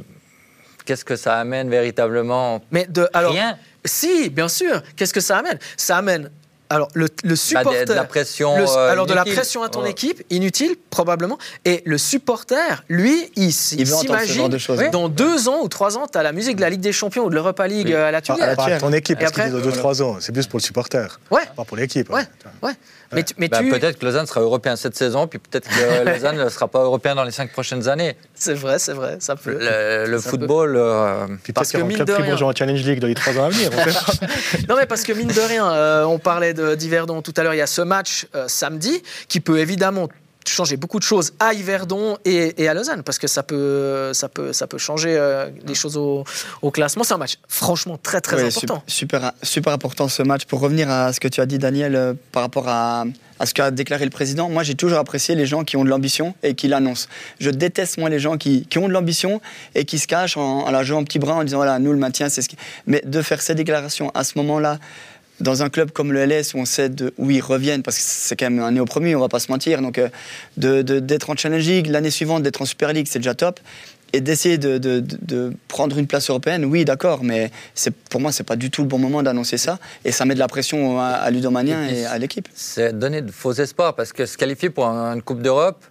qu'est-ce 0.87 1.05
que 1.05 1.15
ça 1.15 1.37
amène 1.37 1.69
véritablement? 1.69 2.63
Mais 2.71 2.87
de, 2.87 3.09
alors, 3.13 3.33
Rien. 3.33 3.59
Si, 3.85 4.31
bien 4.31 4.49
sûr. 4.49 4.83
Qu'est-ce 4.97 5.13
que 5.15 5.21
ça 5.21 5.39
amène? 5.39 5.59
Ça 5.77 5.99
amène 5.99 6.31
alors 6.75 6.89
le, 6.95 7.07
le 7.25 7.31
Bah, 7.31 7.37
supporter. 7.37 7.85
de, 7.85 7.91
de 7.91 7.95
la 7.95 8.05
pression. 8.05 8.57
le- 8.59 8.65
euh, 8.69 8.91
alors 8.91 9.07
de 9.07 9.15
la 9.15 9.25
pression 9.25 9.63
à 9.63 9.69
ton 9.69 9.83
Ouais. 9.83 9.91
équipe, 9.91 10.23
inutile 10.31 10.77
probablement. 10.91 11.39
Et 11.65 11.83
le 11.85 11.99
supporter, 11.99 12.85
lui, 12.89 13.31
il, 13.37 13.47
Il 13.47 13.53
s'imagine 13.53 14.49
de 14.49 14.59
oui, 14.77 14.91
dans 14.91 15.09
deux 15.09 15.49
ans 15.49 15.61
ou 15.63 15.69
trois 15.69 15.97
ans, 15.99 16.07
tu 16.11 16.19
as 16.19 16.23
la 16.23 16.33
musique 16.33 16.57
de 16.57 16.61
la 16.63 16.71
Ligue 16.71 16.81
des 16.81 16.93
Champions 16.93 17.25
ou 17.27 17.31
de 17.31 17.35
l'Europa 17.35 17.67
League 17.67 17.87
Oui. 17.89 17.95
euh, 17.95 18.07
à 18.09 18.11
la 18.11 18.19
Ah, 18.19 18.23
Tuilière. 18.23 18.57
Pas 18.57 18.79
ton 18.79 18.93
équipe, 18.93 19.19
Et 19.19 19.21
parce 19.25 19.33
qu'il 19.33 19.43
après- 19.43 19.55
dit 19.61 19.63
dans 19.63 19.71
2-3 19.71 20.03
ans. 20.03 20.17
C'est 20.21 20.33
plus 20.33 20.47
pour 20.47 20.59
le 20.59 20.63
supporter, 20.63 21.19
Ouais, 21.31 21.43
pas 21.57 21.65
pour 21.65 21.77
l'équipe. 21.77 22.09
ouais, 22.11 22.25
ouais. 22.63 22.73
Mais, 23.15 23.23
tu- 23.25 23.35
mais 23.37 23.49
Bah, 23.49 23.59
tu, 23.59 23.69
Peut-être 23.69 23.99
que 23.99 24.05
Lausanne 24.07 24.27
sera 24.27 24.41
européen 24.41 24.75
cette 24.77 24.97
saison, 24.97 25.27
puis 25.27 25.39
peut-être 25.39 25.69
que 25.69 26.05
Lausanne 26.07 26.37
ne 26.39 26.49
sera 26.49 26.67
pas 26.69 26.81
européen 26.83 27.15
dans 27.15 27.25
les 27.25 27.31
cinq 27.31 27.53
prochaines 27.53 27.87
années. 27.89 28.17
c'est 28.45 28.55
vrai, 28.55 28.79
c'est 28.79 28.93
vrai, 28.93 29.17
ça 29.21 29.37
peut. 29.37 29.57
Le, 29.61 30.11
le 30.11 30.19
Ça 30.19 30.31
football, 30.31 30.75
euh, 30.77 31.27
Puis 31.45 31.53
Parce 31.53 31.71
que 31.73 31.79
mine 31.79 31.97
club 31.97 32.09
de 32.09 32.13
rien- 32.15 32.27
bourgeois 32.27 32.49
en 32.49 32.55
Challenge 32.55 32.83
League 32.83 32.99
dans 33.01 33.07
les 33.07 33.15
3 33.15 33.39
ans 33.39 33.45
à 33.45 33.49
venir. 33.51 33.71
Non, 34.69 34.77
mais 34.77 34.87
parce 34.87 35.03
que 35.03 35.13
mine 35.13 35.29
de 35.29 35.41
rien, 35.41 35.71
euh, 35.73 36.05
on 36.05 36.19
parlait 36.19 36.55
de- 36.55 36.75
d'Yverdon 36.75 37.23
tout 37.23 37.33
à 37.37 37.43
l'heure, 37.43 37.55
il 37.55 37.59
y 37.59 37.63
a 37.63 37.67
ce 37.67 37.83
match 37.83 38.27
euh, 38.35 38.45
samedi 38.49 39.03
qui 39.29 39.41
peut 39.41 39.59
évidemment 39.59 40.09
changer 40.49 40.77
beaucoup 40.77 40.99
de 40.99 41.05
choses 41.05 41.33
à 41.39 41.55
Yverdon 41.55 42.19
et, 42.25 42.63
et 42.63 42.69
à 42.69 42.75
Lausanne 42.75 43.03
parce 43.03 43.19
que 43.19 43.27
ça 43.27 43.43
peut, 43.43 44.13
ça 44.13 44.29
peut, 44.29 44.53
ça 44.53 44.67
peut 44.67 44.79
changer 44.79 45.17
euh, 45.17 45.49
les 45.67 45.75
choses 45.75 45.97
au, 45.97 46.25
au 46.63 46.71
classement. 46.71 47.05
C'est 47.05 47.15
un 47.15 47.19
match 47.19 47.35
franchement 47.49 47.99
très 48.03 48.21
très 48.21 48.43
important. 48.45 48.83
sup- 48.87 48.91
Super, 48.93 49.33
super 49.43 49.73
important 49.73 50.09
ce 50.09 50.23
match. 50.23 50.45
Pour 50.47 50.61
revenir 50.61 50.91
à 50.91 51.13
ce 51.13 51.21
que 51.21 51.29
tu 51.29 51.41
as 51.41 51.47
dit, 51.47 51.59
Daniel, 51.59 51.95
euh, 51.97 52.15
par 52.33 52.43
rapport 52.43 52.69
à, 52.69 53.05
à 53.39 53.47
ce 53.47 53.55
qu'a 53.55 53.71
déclaré 53.71 54.05
le 54.05 54.11
président, 54.11 54.49
moi 54.49 54.63
j'ai 54.63 54.75
toujours 54.75 54.99
apprécié 54.99 55.35
les 55.35 55.47
gens 55.47 55.65
qui 55.65 55.77
ont 55.77 55.85
de 55.85 55.89
l'ambition 55.91 56.35
et 56.43 56.55
qui 56.55 56.69
l'annoncent. 56.69 57.09
Je 57.41 57.51
déteste 57.51 57.99
moi 57.99 58.09
les 58.11 58.19
gens 58.19 58.37
qui, 58.37 58.67
qui 58.67 58.79
ont 58.79 58.89
de 58.89 58.93
l'ambition 58.93 59.41
et 59.75 59.85
qui 59.85 59.99
se 59.99 60.07
cachent 60.07 60.37
en, 60.37 60.67
en 60.67 60.71
la 60.71 60.83
jouant 60.83 61.01
en 61.01 61.05
petit 61.05 61.19
bras 61.19 61.35
en 61.35 61.45
disant 61.45 61.57
voilà, 61.59 61.79
nous 61.79 61.93
le 61.93 61.99
maintien, 61.99 62.29
c'est 62.29 62.43
ce 62.43 62.49
qui. 62.49 62.57
Mais 62.87 63.03
de 63.05 63.23
faire 63.23 63.41
ces 63.43 63.55
déclarations 63.55 64.11
à 64.15 64.25
ce 64.25 64.37
moment-là, 64.39 64.79
dans 65.43 65.63
un 65.63 65.69
club 65.69 65.91
comme 65.91 66.13
le 66.13 66.25
LS 66.25 66.55
où 66.55 66.59
on 66.59 66.65
sait 66.65 66.89
de, 66.89 67.13
où 67.19 67.31
ils 67.31 67.41
reviennent, 67.41 67.83
parce 67.83 67.97
que 67.99 68.03
c'est 68.05 68.37
quand 68.37 68.49
même 68.51 68.61
un 68.61 68.71
néo 68.71 68.85
premier, 68.85 69.15
on 69.17 69.21
va 69.21 69.29
pas 69.29 69.41
se 69.41 69.51
mentir, 69.51 69.83
donc 69.83 69.99
euh, 69.99 70.09
de- 70.57 70.83
de- 70.83 71.01
d'être 71.01 71.31
en 71.31 71.37
Challenge 71.37 71.67
League, 71.67 71.87
l'année 71.89 72.11
suivante 72.11 72.43
d'être 72.43 72.63
en 72.63 72.65
Super 72.67 72.93
League, 72.93 73.07
c'est 73.11 73.19
déjà 73.19 73.35
top. 73.35 73.61
Et 74.15 74.21
d'essayer 74.21 74.59
de, 74.59 74.77
de- 74.77 75.01
de- 75.01 75.19
de 75.23 75.53
prendre 75.69 75.97
une 75.99 76.07
place 76.07 76.29
européenne, 76.29 76.67
oui, 76.67 76.85
d'accord, 76.85 77.25
mais 77.25 77.51
c'est 77.75 77.95
pour 77.95 78.21
moi, 78.21 78.31
c'est 78.31 78.45
pas 78.45 78.57
du 78.57 78.71
tout 78.71 78.83
le 78.83 78.89
bon 78.89 78.99
moment 78.99 79.23
d'annoncer 79.23 79.57
ça. 79.57 79.79
Et 80.05 80.13
ça 80.13 80.27
met 80.27 80.35
de 80.35 80.39
la 80.39 80.49
pression 80.49 81.01
à, 81.01 81.05
à 81.07 81.31
Ludomanien 81.31 81.83
Et 81.85 81.89
puis, 81.89 81.97
et 82.01 82.05
à 82.07 82.19
l'équipe. 82.19 82.47
c'est 82.55 82.93
donner 82.99 83.23
de 83.23 83.31
faux 83.33 83.55
espoirs 83.55 83.95
parce 83.95 84.13
que 84.13 84.27
se 84.27 84.37
qualifier 84.37 84.69
pour 84.69 84.87
un- 84.87 85.15
une 85.15 85.23
Coupe 85.23 85.41
d'Europe, 85.41 85.83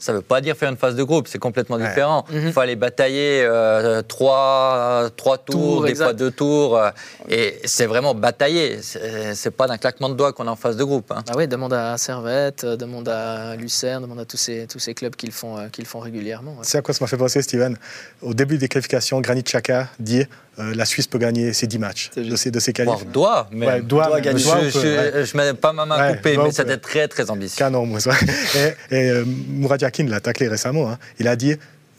ça 0.00 0.12
ne 0.12 0.16
veut 0.16 0.22
pas 0.22 0.40
dire 0.40 0.56
faire 0.56 0.70
une 0.70 0.76
phase 0.76 0.96
de 0.96 1.02
groupe, 1.04 1.28
c'est 1.28 1.38
complètement 1.38 1.76
Ouais. 1.76 1.86
différent. 1.86 2.24
Mhm. 2.30 2.46
Il 2.48 2.52
faut 2.52 2.60
aller 2.60 2.74
batailler 2.74 3.44
euh, 3.44 4.02
trois, 4.02 5.08
trois 5.16 5.38
tours, 5.38 5.54
Tours, 5.76 5.82
des 5.84 5.90
exact. 5.90 6.04
fois 6.06 6.12
deux 6.14 6.30
tours. 6.30 6.76
euh, 6.76 6.90
et 7.28 7.60
c'est 7.64 7.86
vraiment 7.86 8.14
batailler. 8.14 8.80
C'est 8.82 9.50
pas 9.50 9.66
d'un 9.68 9.78
claquement 9.78 10.08
de 10.08 10.14
doigts 10.14 10.32
qu'on 10.32 10.46
est 10.46 10.50
en 10.50 10.56
phase 10.56 10.76
de 10.76 10.84
groupe. 10.84 11.12
hein. 11.12 11.22
Ah 11.28 11.34
oui, 11.36 11.46
demande 11.46 11.72
à 11.74 11.96
Servette, 11.98 12.64
euh, 12.64 12.76
demande 12.76 13.08
à 13.08 13.54
Lucerne, 13.56 14.02
demande 14.02 14.20
à 14.20 14.24
tous 14.24 14.36
ces, 14.36 14.66
tous 14.66 14.78
ces 14.78 14.94
clubs 14.94 15.14
qui 15.14 15.26
le 15.26 15.32
font, 15.32 15.58
euh, 15.58 15.68
qui 15.70 15.80
le 15.82 15.86
font 15.86 16.00
régulièrement. 16.00 16.52
ouais. 16.52 16.58
C'est 16.62 16.78
à 16.78 16.82
quoi 16.82 16.94
ça 16.94 17.04
m'a 17.04 17.08
fait 17.08 17.16
penser, 17.16 17.42
Steven 17.42 17.76
Au 18.22 18.34
début 18.34 18.58
des 18.58 18.68
qualifications, 18.68 19.20
Granit 19.20 19.42
Xhaka 19.42 19.88
dit 19.98 20.24
euh, 20.60 20.74
la 20.74 20.84
Suisse 20.84 21.06
peut 21.06 21.18
gagner 21.18 21.52
ses 21.52 21.66
10 21.66 21.78
matchs 21.78 22.10
C'est 22.14 22.22
de 22.24 22.36
ses, 22.36 22.50
de 22.50 22.60
ses 22.60 22.72
Voire 22.84 22.98
qualifs. 22.98 23.12
doit, 23.12 23.48
mais 23.50 23.66
Ouais, 23.66 23.80
doit, 23.80 24.06
Doit 24.06 24.14
même, 24.16 24.24
gagner. 24.24 24.38
je 24.38 24.44
doit, 24.44 24.56
on 24.58 24.68
je, 24.68 24.70
peut, 24.80 24.80
ouais. 25.18 25.24
je 25.26 25.36
mets 25.36 25.54
pas 25.54 25.72
ma 25.72 25.86
main 25.86 26.08
Ouais, 26.10 26.16
coupée, 26.16 26.36
mais 26.36 26.52
c'était 26.52 26.76
très 26.76 27.08
très 27.08 27.30
ambitieux. 27.30 27.58
Canon, 27.58 27.86
moi, 27.86 28.00
ça. 28.00 28.12
Et, 28.90 28.96
et 28.96 29.10
euh, 29.10 29.24
Mourad 29.26 29.80
Yakin 29.80 30.06
l'a 30.06 30.20
taclé 30.20 30.48
récemment. 30.48 30.90
hein. 30.90 30.98
Il 31.18 31.26
a 31.28 31.36
dit 31.36 31.56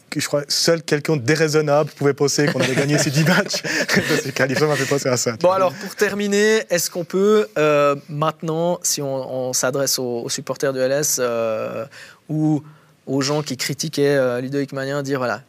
que 0.09 0.19
je 0.19 0.27
crois 0.27 0.43
seul 0.49 0.83
quelqu'un 0.83 1.15
de 1.15 1.21
déraisonnable 1.21 1.89
pouvait 1.95 2.13
penser 2.13 2.45
qu'on 2.47 2.59
allait 2.59 2.75
gagner 2.75 2.97
ces 2.97 3.11
10 3.11 3.23
matchs 3.23 3.63
de 3.95 4.15
ses 4.21 4.31
qualifs. 4.33 4.59
Ça 4.59 4.67
m'a 4.67 4.75
fait 4.75 4.83
penser 4.85 5.07
à 5.07 5.15
ça. 5.15 5.37
Bon 5.39 5.51
alors 5.51 5.71
pour 5.73 5.95
terminer, 5.95 6.63
est-ce 6.69 6.89
qu'on 6.91 7.05
peut 7.05 7.47
euh, 7.57 7.95
maintenant, 8.09 8.79
si 8.83 9.01
on, 9.01 9.47
on 9.49 9.53
s'adresse 9.53 9.99
aux, 9.99 10.23
aux 10.23 10.29
supporters 10.29 10.73
du 10.73 10.79
LS 10.79 11.17
euh, 11.19 11.85
ou 12.27 12.61
aux 13.07 13.21
gens 13.21 13.41
qui 13.41 13.55
critiquaient 13.55 14.17
euh, 14.17 14.41
Ludovic 14.41 14.73
Magnin, 14.73 15.01
dire 15.01 15.17
voilà, 15.19 15.43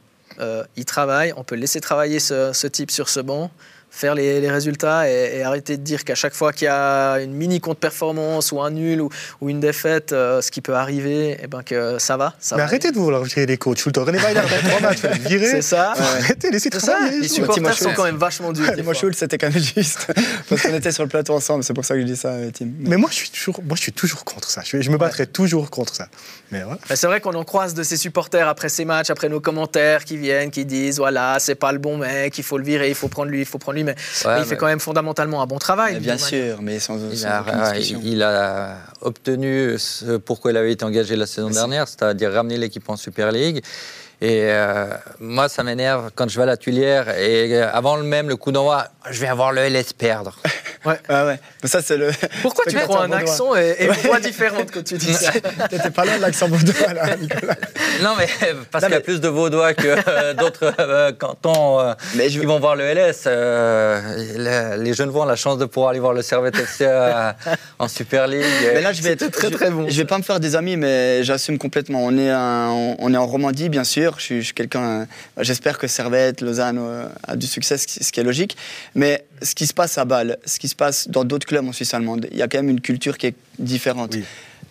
il 0.77 0.85
travaille, 0.85 1.33
on 1.37 1.45
peut 1.45 1.55
laisser 1.55 1.81
travailler 1.81 2.19
ce, 2.19 2.53
ce 2.53 2.67
type 2.67 2.91
sur 2.91 3.09
ce 3.09 3.21
banc, 3.21 3.51
faire 3.95 4.15
les, 4.15 4.41
les 4.41 4.51
résultats 4.51 5.09
et, 5.09 5.37
et 5.37 5.43
arrêter 5.45 5.77
de 5.77 5.83
dire 5.83 6.03
qu'à 6.05 6.15
chaque 6.15 6.35
fois 6.35 6.53
qu'il 6.53 6.65
y 6.65 6.69
a 6.69 7.17
une 7.21 7.33
mini 7.35 7.61
contre-performance 7.61 8.51
ou 8.51 8.61
un 8.61 8.71
nul 8.71 9.01
ou, 9.03 9.11
ou 9.41 9.51
une 9.51 9.61
défaite, 9.61 10.13
euh, 10.13 10.41
ce 10.41 10.51
qui 10.51 10.63
peut 10.63 10.75
arriver, 10.75 11.39
et 11.43 11.47
ben 11.47 11.63
que 11.63 11.99
ça 11.99 12.17
va. 12.17 12.35
Ça 12.41 12.57
Mais 12.57 12.63
va 12.63 12.67
arrêtez 12.69 12.91
de 12.91 12.97
vouloir 12.97 13.23
virer 13.23 13.45
les 13.47 13.59
coachs 13.59 13.77
tout 13.83 13.93
le. 13.95 14.03
René 14.03 14.19
Weiler, 14.19 14.41
trois 14.65 14.81
matchs, 14.81 15.03
le 15.03 15.29
virer. 15.29 15.47
C'est 15.47 15.63
ça. 15.63 15.93
Arrêtez, 15.93 16.51
laissez 16.51 16.71
C'est 16.73 16.81
ça. 16.81 16.93
travailler. 16.93 17.21
Les 17.21 17.29
supporters 17.29 17.55
Timo 17.55 17.69
sont 17.71 17.85
Schultz. 17.85 17.97
quand 17.97 18.05
même 18.05 18.17
vachement 18.17 18.53
durs. 18.53 18.73
Timo. 18.75 18.95
Schultz, 18.95 19.19
c'était 19.19 19.37
quand 19.39 19.53
même 19.53 19.63
juste. 19.63 20.07
Parce 20.49 20.63
qu'on 20.63 20.75
était 20.75 20.91
sur 20.91 21.03
le 21.05 21.09
plateau 21.11 21.35
ensemble, 21.35 21.63
c'est 21.63 21.75
pour 21.75 21.85
ça 21.85 21.95
que 21.95 22.01
je 22.01 22.07
dis 22.07 22.17
ça, 22.17 22.29
euh, 22.31 22.51
Tim. 22.53 22.69
Mais 22.81 22.97
moi 22.97 23.11
je, 23.13 23.17
suis 23.17 23.31
toujours, 23.31 23.61
moi, 23.63 23.77
je 23.77 23.83
suis 23.83 23.93
toujours 23.93 24.25
contre 24.25 24.51
ça. 24.51 24.63
Je, 24.65 24.81
je 24.81 24.91
me 24.91 24.97
battrai 24.97 25.27
toujours 25.27 25.71
contre 25.71 25.95
ça. 25.95 26.09
Mais 26.51 26.63
voilà. 26.63 26.79
Mais 26.89 26.97
C'est 26.97 27.07
vrai 27.07 27.21
qu'on 27.21 27.35
en 27.35 27.45
croise 27.45 27.75
de 27.75 27.83
ces 27.83 27.97
supporters 27.97 28.49
après 28.49 28.69
ces 28.71 28.85
matchs, 28.85 29.11
après 29.11 29.29
nos 29.29 29.41
commentaires 29.41 30.05
qui 30.05 30.17
viennent, 30.17 30.51
qui 30.51 30.65
disent 30.65 30.97
voilà, 30.99 31.37
c'est 31.39 31.55
pas 31.55 31.73
le 31.73 31.79
bon 31.79 31.99
mec, 31.99 32.37
il 32.39 32.45
faut 32.45 32.59
le 32.59 32.65
virer, 32.65 32.89
il 32.89 32.95
faut 32.95 33.09
prendre 33.09 33.31
lui, 33.31 33.41
il 33.41 33.47
faut 33.47 33.59
prendre 33.59 33.77
lui. 33.77 33.82
Mais, 33.85 33.95
Ouais, 34.25 34.35
mais 34.37 34.41
il 34.41 34.47
fait 34.47 34.57
quand 34.57 34.67
même 34.67 34.81
fondamentalement 34.81 35.43
un 35.43 35.47
bon 35.47 35.59
travail. 35.59 35.99
Bien 36.01 36.19
sûr, 36.19 36.61
mais 36.63 36.79
sans, 36.79 36.99
Il 37.11 37.19
sans 37.19 37.29
a, 37.29 37.75
il 37.77 38.23
a 38.23 38.77
obtenu 39.01 39.75
ce 39.79 40.17
pourquoi 40.17 40.51
il 40.53 40.57
avait 40.57 40.73
été 40.73 40.85
engagé 40.85 41.17
la 41.17 41.27
saison 41.27 41.51
dernière, 41.51 41.89
c'est-à-dire 41.89 42.33
ramener 42.33 42.59
l'équipe 42.59 42.89
en 42.89 42.97
Super 42.97 43.33
League. 43.33 43.63
Et 44.25 44.43
euh, 44.45 44.87
moi, 45.19 45.49
ça 45.49 45.65
m'énerve 45.65 46.11
quand 46.15 46.31
je 46.31 46.37
vais 46.37 46.45
à 46.45 46.47
la 46.47 46.57
Tuilière 46.57 47.09
et 47.19 47.53
euh, 47.61 47.69
avant 47.73 47.97
le 47.97 48.05
même, 48.05 48.29
le 48.29 48.37
coup 48.37 48.53
d'envoi, 48.53 48.87
je 49.11 49.21
vais 49.21 49.27
avoir 49.27 49.51
le 49.53 49.63
LS 49.63 49.93
perdre. 49.93 50.39
Ah 51.09 51.27
ouais, 51.27 51.39
mais 51.63 51.69
ça 51.69 51.81
c'est 51.81 51.97
le. 51.97 52.11
Pourquoi 52.43 52.65
tu 52.69 52.75
prends 52.77 53.03
un 53.03 53.13
accent 53.13 53.55
et, 53.55 53.77
et 53.79 53.85
une 53.87 53.93
voix 53.93 54.19
différente 54.31 54.69
quand 54.75 54.83
tu 54.83 54.99
dis 54.99 55.15
ça? 55.15 55.31
T'étais 55.71 55.91
pas 55.93 56.05
de 56.05 56.21
l'accent 56.21 56.49
vaudois 56.49 56.93
là, 56.93 57.17
Nicolas. 57.17 57.55
Non, 58.03 58.15
mais 58.19 58.27
parce 58.69 58.83
Non, 58.83 58.89
qu'il 58.89 58.95
y 58.97 58.99
a 58.99 59.01
plus 59.01 59.21
de 59.21 59.29
Vaudois 59.29 59.75
que 59.75 59.87
euh, 60.09 60.35
d'autres 60.35 60.75
euh, 60.81 61.13
cantons 61.13 61.79
euh, 61.79 61.95
Mais 62.17 62.29
je- 62.31 62.41
qui 62.41 62.47
vont 62.47 62.59
voir 62.59 62.75
le 62.75 62.83
LS. 62.83 63.23
euh, 63.29 64.17
les, 64.77 64.83
les 64.83 64.93
jeunes 64.93 65.11
vont 65.11 65.23
ont 65.23 65.25
la 65.25 65.37
chance 65.37 65.57
de 65.59 65.67
pouvoir 65.67 65.91
aller 65.91 66.01
voir 66.01 66.15
le 66.15 66.23
Servette 66.23 66.57
FC 66.59 66.79
euh, 66.81 67.31
en 67.79 67.87
Super 67.87 68.27
League. 68.27 68.43
Mais 68.75 68.81
là, 68.81 68.93
je 68.93 69.03
vais 69.03 69.11
être 69.13 69.29
très, 69.31 69.51
je- 69.51 69.55
très 69.55 69.71
bon, 69.71 69.87
Je 69.89 69.97
vais 69.97 70.05
pas 70.05 70.19
me 70.19 70.25
faire 70.25 70.41
des 70.41 70.57
amis, 70.57 70.77
mais 70.77 71.23
j'assume 71.23 71.59
complètement. 71.59 72.01
On 72.05 72.19
est, 72.19 72.31
un- 72.31 72.71
on, 72.71 72.97
on 72.99 73.15
est 73.15 73.17
en 73.17 73.27
Romandie, 73.29 73.69
bien 73.69 73.85
sûr. 73.85 74.12
Je 74.19 74.43
suis, 74.43 74.53
quelqu'un. 74.55 75.07
J'espère 75.41 75.79
que 75.79 75.87
Servette, 75.87 76.41
Lausanne 76.41 76.79
euh, 76.79 77.09
a 77.25 77.37
du 77.37 77.47
succès, 77.47 77.79
ce 77.79 77.87
qui, 77.87 78.21
est 78.21 78.25
logique. 78.25 78.57
Mais 78.95 79.25
ce 79.41 79.55
qui 79.55 79.67
se 79.67 79.75
passe 79.75 79.99
à 79.99 80.05
Bâle, 80.05 80.39
ce 80.45 80.59
qui 80.59 80.69
se 80.69 80.77
passe 80.77 81.09
dans 81.09 81.25
d'autres 81.25 81.47
clubs 81.47 81.67
en 81.67 81.73
Suisse 81.73 81.95
allemande, 81.95 82.29
il 82.31 82.39
y 82.39 82.43
a 82.43 82.49
quand 82.49 82.59
même 82.59 82.71
une 82.71 82.81
culture 82.81 83.19
qui 83.19 83.29
est 83.29 83.35
différente. 83.59 84.17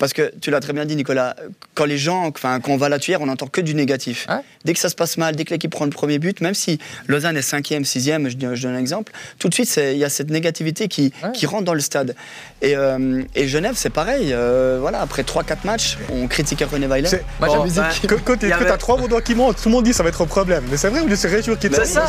Parce 0.01 0.13
que 0.13 0.33
tu 0.41 0.49
l'as 0.49 0.59
très 0.61 0.73
bien 0.73 0.83
dit, 0.85 0.95
Nicolas, 0.95 1.35
quand 1.75 1.85
les 1.85 1.99
gens, 1.99 2.25
enfin, 2.27 2.59
quand 2.59 2.71
on 2.71 2.77
va 2.77 2.87
à 2.87 2.89
la 2.89 2.97
tuyère, 2.97 3.21
on 3.21 3.27
n'entend 3.27 3.45
que 3.45 3.61
du 3.61 3.75
négatif. 3.75 4.25
Ouais. 4.27 4.37
Dès 4.65 4.73
que 4.73 4.79
ça 4.79 4.89
se 4.89 4.95
passe 4.95 5.15
mal, 5.17 5.35
dès 5.35 5.45
que 5.45 5.51
l'équipe 5.51 5.69
prend 5.69 5.85
le 5.85 5.91
premier 5.91 6.17
but, 6.17 6.41
même 6.41 6.55
si 6.55 6.79
Lausanne 7.07 7.37
est 7.37 7.43
cinquième, 7.43 7.85
sixième, 7.85 8.27
je, 8.27 8.35
dis- 8.35 8.47
je 8.53 8.63
donne 8.63 8.75
un 8.75 8.79
exemple, 8.79 9.11
tout 9.37 9.47
de 9.47 9.53
suite, 9.53 9.69
c'est- 9.69 9.93
il 9.93 9.99
y 9.99 10.03
a 10.03 10.09
cette 10.09 10.31
négativité 10.31 10.87
qui, 10.87 11.13
Ouais. 11.23 11.31
qui 11.33 11.45
rentre 11.45 11.65
dans 11.65 11.75
le 11.75 11.79
stade. 11.81 12.15
Et, 12.63 12.75
euh, 12.75 13.21
et 13.35 13.47
Genève, 13.47 13.75
c'est 13.77 13.91
pareil. 13.91 14.33
euh, 14.33 14.77
voilà, 14.81 15.01
après 15.01 15.21
3-4 15.23 15.65
matchs, 15.65 15.97
on 16.11 16.27
critiquait 16.27 16.65
René 16.65 16.87
Weiler. 16.87 17.07
C'est- 17.07 17.23
Moi, 17.39 17.47
Bon, 17.49 17.65
j'aime- 17.67 17.73
ben, 17.75 18.07
Que- 18.07 18.33
y 18.33 18.37
tu 18.39 18.51
avait- 18.51 18.71
as 18.71 18.77
trois 18.77 18.97
Vaudois 18.97 19.21
qui 19.21 19.35
montent, 19.35 19.57
tout 19.61 19.69
le 19.69 19.71
monde 19.75 19.83
dit 19.85 19.93
ça 19.93 20.01
va 20.01 20.09
être 20.09 20.21
un 20.23 20.25
problème. 20.25 20.63
Mais 20.71 20.77
c'est 20.77 20.89
vrai, 20.89 21.01
au 21.01 21.05
lieu 21.05 21.11
de 21.11 21.15
se 21.15 21.27
réjouir 21.27 21.59
qu'ils 21.59 21.73
C'est 21.75 21.85
ça. 21.85 22.05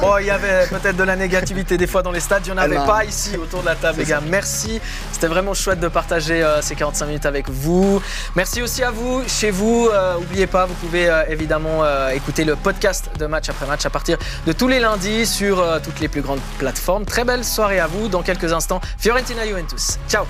Bon, 0.00 0.18
il 0.18 0.26
y 0.26 0.30
avait 0.30 0.66
peut-être 0.66 0.96
de 0.96 1.04
la 1.04 1.14
négativité 1.14 1.76
des 1.76 1.86
fois 1.86 2.02
dans 2.02 2.10
les 2.10 2.18
stades, 2.20 2.42
il 2.46 2.52
n'y 2.52 2.58
en 2.58 2.62
avait 2.62 2.74
Eh 2.74 2.78
ben, 2.78 2.86
pas 2.86 3.04
ici 3.04 3.36
autour 3.36 3.60
de 3.60 3.66
la 3.66 3.76
table, 3.76 4.00
les 4.00 4.06
gars. 4.06 4.20
Merci, 4.28 4.80
c'était 5.12 5.28
vraiment 5.28 5.54
chouette 5.54 5.78
de 5.78 5.86
partager 5.88 6.42
euh, 6.42 6.60
ces 6.62 6.74
45 6.74 7.06
minutes 7.06 7.11
avec 7.24 7.48
vous. 7.48 8.02
Merci 8.34 8.62
aussi 8.62 8.82
à 8.82 8.90
vous, 8.90 9.22
chez 9.26 9.50
vous. 9.50 9.88
euh, 9.92 10.14
N'oubliez 10.14 10.46
pas, 10.46 10.66
vous 10.66 10.74
pouvez 10.74 11.08
euh, 11.08 11.22
évidemment 11.28 11.84
euh, 11.84 12.10
écouter 12.10 12.44
le 12.44 12.56
podcast 12.56 13.10
de 13.18 13.26
match 13.26 13.48
après 13.48 13.66
match 13.66 13.84
à 13.86 13.90
partir 13.90 14.18
de 14.46 14.52
tous 14.52 14.68
les 14.68 14.80
lundis 14.80 15.26
sur 15.26 15.60
euh, 15.60 15.78
toutes 15.82 16.00
les 16.00 16.08
plus 16.08 16.22
grandes 16.22 16.40
plateformes. 16.58 17.04
Très 17.04 17.24
belle 17.24 17.44
soirée 17.44 17.80
à 17.80 17.86
vous. 17.86 18.08
Dans 18.08 18.22
quelques 18.22 18.52
instants, 18.52 18.80
Fiorentina 18.98 19.46
Juventus. 19.46 19.98
Ciao 20.08 20.24